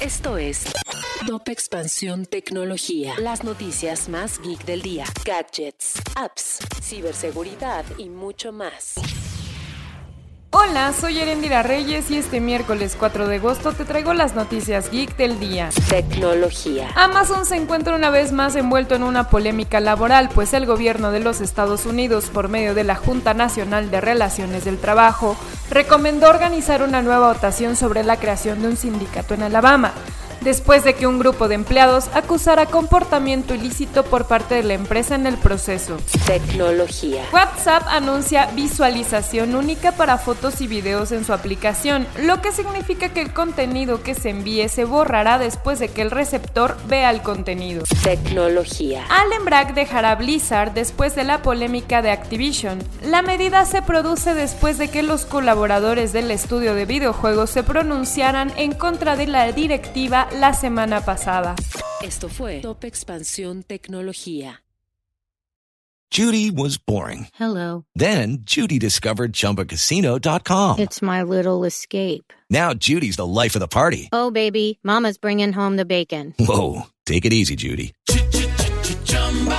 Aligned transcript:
Esto 0.00 0.38
es 0.38 0.72
Top 1.26 1.48
Expansión 1.48 2.26
Tecnología. 2.26 3.14
Las 3.18 3.42
noticias 3.42 4.08
más 4.08 4.40
geek 4.40 4.64
del 4.64 4.82
día. 4.82 5.04
Gadgets, 5.24 5.94
apps, 6.14 6.60
ciberseguridad 6.80 7.84
y 7.98 8.08
mucho 8.08 8.52
más. 8.52 8.94
Hola, 10.50 10.92
soy 10.92 11.18
Erendira 11.18 11.62
Reyes 11.62 12.10
y 12.10 12.18
este 12.18 12.40
miércoles 12.40 12.96
4 12.98 13.26
de 13.26 13.36
agosto 13.36 13.72
te 13.72 13.84
traigo 13.84 14.14
las 14.14 14.36
noticias 14.36 14.90
geek 14.90 15.16
del 15.16 15.40
día. 15.40 15.70
Tecnología. 15.90 16.90
Amazon 16.94 17.44
se 17.44 17.56
encuentra 17.56 17.96
una 17.96 18.10
vez 18.10 18.30
más 18.30 18.54
envuelto 18.54 18.94
en 18.94 19.02
una 19.02 19.28
polémica 19.28 19.80
laboral, 19.80 20.30
pues 20.34 20.54
el 20.54 20.66
gobierno 20.66 21.10
de 21.10 21.20
los 21.20 21.40
Estados 21.40 21.84
Unidos, 21.84 22.30
por 22.32 22.48
medio 22.48 22.74
de 22.74 22.84
la 22.84 22.94
Junta 22.94 23.34
Nacional 23.34 23.90
de 23.90 24.00
Relaciones 24.00 24.64
del 24.64 24.78
Trabajo, 24.78 25.36
recomendó 25.70 26.28
organizar 26.28 26.82
una 26.82 27.02
nueva 27.02 27.32
votación 27.32 27.76
sobre 27.76 28.02
la 28.04 28.16
creación 28.16 28.62
de 28.62 28.68
un 28.68 28.76
sindicato 28.76 29.34
en 29.34 29.42
Alabama 29.42 29.92
después 30.40 30.84
de 30.84 30.94
que 30.94 31.06
un 31.06 31.18
grupo 31.18 31.48
de 31.48 31.54
empleados 31.54 32.08
acusara 32.14 32.66
comportamiento 32.66 33.54
ilícito 33.54 34.04
por 34.04 34.26
parte 34.26 34.54
de 34.54 34.62
la 34.62 34.74
empresa 34.74 35.14
en 35.14 35.26
el 35.26 35.36
proceso. 35.36 35.96
Tecnología. 36.26 37.24
WhatsApp 37.32 37.84
anuncia 37.88 38.46
visualización 38.54 39.54
única 39.54 39.92
para 39.92 40.18
fotos 40.18 40.60
y 40.60 40.66
videos 40.66 41.12
en 41.12 41.24
su 41.24 41.32
aplicación, 41.32 42.06
lo 42.22 42.40
que 42.40 42.52
significa 42.52 43.10
que 43.10 43.20
el 43.20 43.32
contenido 43.32 44.02
que 44.02 44.14
se 44.14 44.30
envíe 44.30 44.68
se 44.68 44.84
borrará 44.84 45.38
después 45.38 45.78
de 45.78 45.88
que 45.88 46.02
el 46.02 46.10
receptor 46.10 46.76
vea 46.86 47.10
el 47.10 47.22
contenido. 47.22 47.84
Tecnología. 48.02 49.04
Allen 49.08 49.44
Bragg 49.44 49.74
dejará 49.74 50.14
Blizzard 50.14 50.72
después 50.72 51.14
de 51.14 51.24
la 51.24 51.42
polémica 51.42 52.02
de 52.02 52.10
Activision. 52.10 52.78
La 53.02 53.22
medida 53.22 53.64
se 53.64 53.82
produce 53.82 54.34
después 54.34 54.78
de 54.78 54.88
que 54.88 55.02
los 55.02 55.26
colaboradores 55.26 56.12
del 56.12 56.30
estudio 56.30 56.74
de 56.74 56.84
videojuegos 56.84 57.50
se 57.50 57.62
pronunciaran 57.62 58.52
en 58.56 58.72
contra 58.72 59.16
de 59.16 59.26
la 59.26 59.50
directiva 59.52 60.27
la 60.32 60.52
semana 60.52 61.04
pasada. 61.04 61.54
Esto 62.02 62.28
fue 62.28 62.60
Top 62.60 62.84
Expansión 62.84 63.64
Tecnología. 63.64 64.62
Judy 66.10 66.50
was 66.50 66.78
boring. 66.78 67.28
Hello. 67.34 67.84
Then 67.94 68.38
Judy 68.42 68.78
discovered 68.78 69.32
ChumbaCasino.com. 69.34 70.78
It's 70.78 71.02
my 71.02 71.22
little 71.22 71.64
escape. 71.64 72.32
Now 72.48 72.72
Judy's 72.72 73.16
the 73.16 73.26
life 73.26 73.54
of 73.54 73.60
the 73.60 73.68
party. 73.68 74.08
Oh, 74.10 74.30
baby, 74.30 74.78
Mama's 74.82 75.18
bringing 75.18 75.52
home 75.52 75.76
the 75.76 75.84
bacon. 75.84 76.34
Whoa, 76.38 76.84
take 77.04 77.26
it 77.26 77.32
easy, 77.34 77.56
Judy. 77.56 77.92